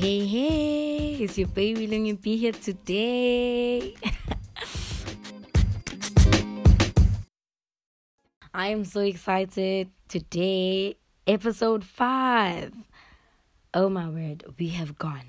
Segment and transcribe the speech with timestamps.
[0.00, 3.94] hey, hey, it's your baby Lungi be here today.
[8.54, 10.96] I am so excited today,
[11.26, 12.72] episode 5.
[13.74, 15.26] Oh my word, we have gone.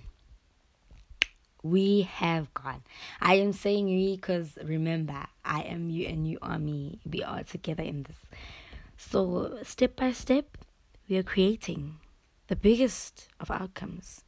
[1.64, 2.84] We have gone.
[3.20, 7.02] I am saying we because remember, I am you and you are me.
[7.06, 8.16] We are together in this.
[8.96, 10.58] So, step by step,
[11.10, 11.98] we are creating
[12.48, 14.24] the biggest of outcomes.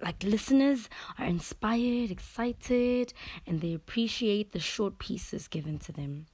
[0.00, 3.14] Like listeners are inspired, excited,
[3.46, 6.26] and they appreciate the short pieces given to them.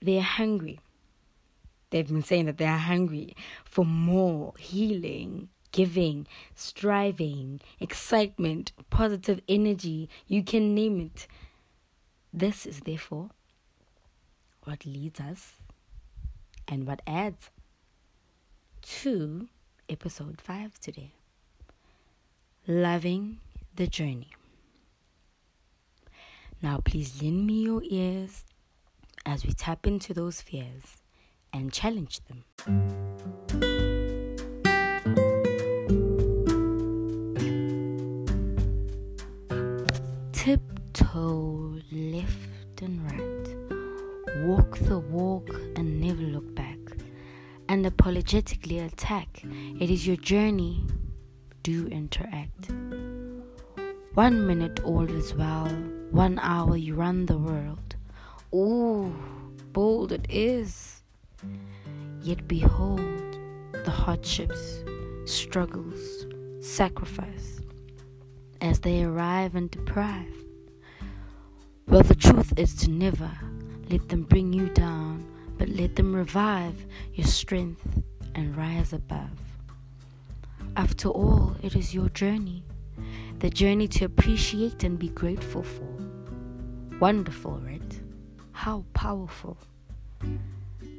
[0.00, 0.80] They're hungry.
[1.90, 10.08] They've been saying that they're hungry for more healing, giving, striving, excitement, positive energy.
[10.26, 11.26] You can name it.
[12.32, 13.30] This is therefore
[14.64, 15.52] what leads us
[16.66, 17.50] and what adds
[18.82, 19.48] to
[19.88, 21.12] episode 5 today
[22.68, 23.38] Loving
[23.76, 24.32] the Journey.
[26.60, 28.44] Now, please lend me your ears
[29.24, 31.00] as we tap into those fears
[31.52, 32.42] and challenge them.
[40.32, 46.78] Tiptoe left and right, walk the walk and never look back
[47.68, 49.44] and apologetically attack.
[49.78, 50.84] It is your journey.
[51.66, 52.70] Do interact.
[54.14, 55.66] One minute all is well,
[56.12, 57.96] one hour you run the world.
[58.54, 59.12] Ooh,
[59.72, 61.02] bold it is.
[62.22, 63.00] Yet behold
[63.72, 64.84] the hardships,
[65.24, 66.26] struggles,
[66.60, 67.60] sacrifice
[68.60, 70.36] as they arrive and deprive.
[71.88, 73.32] Well, the truth is to never
[73.90, 75.26] let them bring you down
[75.58, 78.04] but let them revive your strength
[78.36, 79.55] and rise above.
[80.76, 82.62] After all, it is your journey,
[83.38, 85.88] the journey to appreciate and be grateful for.
[87.00, 88.00] Wonderful, right?
[88.52, 89.56] How powerful.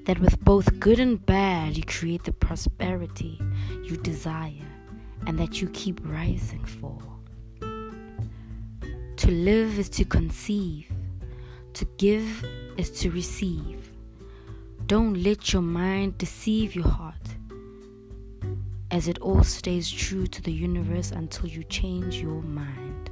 [0.06, 3.40] That with both good and bad, you create the prosperity
[3.84, 4.66] you desire
[5.28, 6.98] and that you keep rising for.
[9.18, 10.92] To live is to conceive,
[11.74, 12.44] to give
[12.78, 13.92] is to receive.
[14.88, 17.37] Don't let your mind deceive your heart,
[18.92, 23.10] as it all stays true to the universe until you change your mind.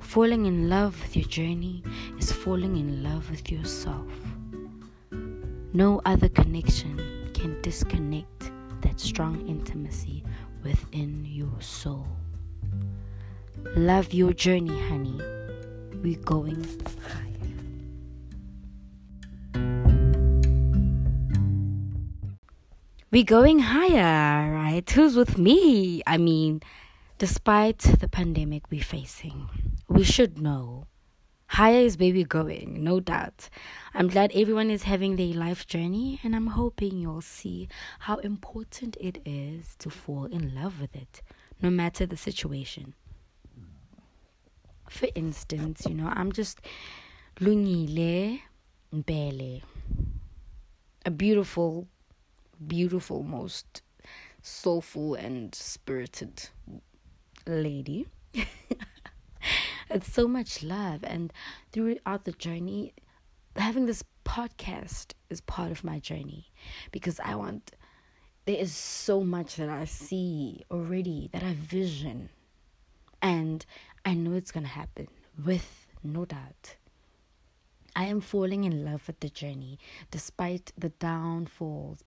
[0.00, 1.82] Falling in love with your journey
[2.18, 4.10] is falling in love with yourself.
[5.72, 10.24] No other connection can disconnect that strong intimacy
[10.64, 12.06] within your soul.
[13.76, 15.20] Love your journey, honey.
[16.02, 16.64] We're going
[17.06, 17.29] high.
[23.10, 24.88] We going higher, right?
[24.88, 26.02] Who's with me?
[26.06, 26.62] I mean,
[27.18, 29.48] despite the pandemic we're facing,
[29.88, 30.86] we should know
[31.48, 33.50] higher is baby going, no doubt.
[33.92, 37.68] I'm glad everyone is having their life journey, and I'm hoping you'll see
[37.98, 41.22] how important it is to fall in love with it,
[41.60, 42.94] no matter the situation.
[44.88, 46.60] For instance, you know, I'm just
[47.40, 48.40] Lungile
[48.94, 49.62] Mbele,
[51.04, 51.88] a beautiful
[52.66, 53.82] beautiful, most
[54.42, 56.48] soulful and spirited
[57.46, 58.06] lady.
[59.90, 61.32] it's so much love, and
[61.72, 62.92] throughout the journey,
[63.56, 66.50] having this podcast is part of my journey
[66.90, 67.72] because I want.
[68.46, 72.30] There is so much that I see already that I vision,
[73.20, 73.64] and
[74.04, 75.08] I know it's gonna happen
[75.44, 76.76] with no doubt.
[77.94, 79.78] I am falling in love with the journey
[80.10, 82.02] despite the downfalls.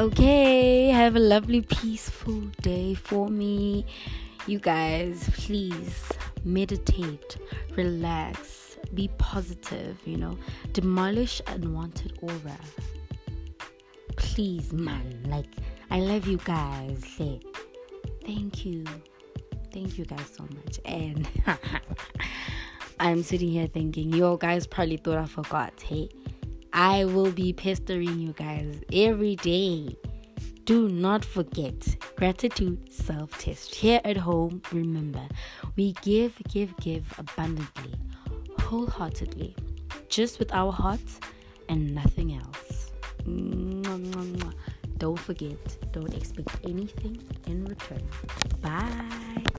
[0.00, 3.84] Okay, have a lovely, peaceful day for me.
[4.46, 6.10] You guys, please
[6.42, 7.36] meditate,
[7.76, 10.38] relax, be positive, you know,
[10.72, 12.56] demolish unwanted aura.
[14.16, 15.50] Please, man, like,
[15.90, 17.04] I love you guys.
[17.18, 17.44] Like,
[18.24, 18.84] thank you.
[19.70, 20.80] Thank you guys so much.
[20.86, 21.28] And
[23.00, 25.78] I'm sitting here thinking, yo, guys probably thought I forgot.
[25.82, 26.08] Hey,
[26.72, 29.96] I will be pestering you guys every day.
[30.64, 33.74] Do not forget gratitude self test.
[33.74, 35.26] Here at home, remember,
[35.76, 37.94] we give, give, give abundantly,
[38.60, 39.56] wholeheartedly,
[40.08, 41.18] just with our hearts
[41.68, 42.92] and nothing else.
[44.98, 48.06] Don't forget, don't expect anything in return.
[48.60, 49.49] Bye.